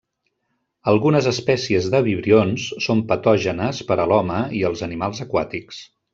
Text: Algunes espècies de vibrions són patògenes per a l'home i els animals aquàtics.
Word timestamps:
Algunes 0.93 1.27
espècies 1.31 1.89
de 1.95 2.01
vibrions 2.07 2.65
són 2.87 3.05
patògenes 3.13 3.83
per 3.93 3.99
a 3.99 4.09
l'home 4.13 4.41
i 4.61 4.63
els 4.71 4.83
animals 4.89 5.23
aquàtics. 5.29 5.85